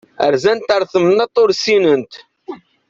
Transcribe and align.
Rzant 0.33 0.67
ar 0.75 0.83
temnaḍt 0.91 1.35
ur 1.43 1.49
ssinent. 1.53 2.13